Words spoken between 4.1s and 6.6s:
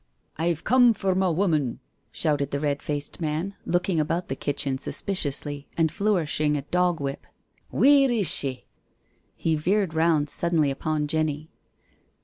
the kitchen suspiciously and flourishing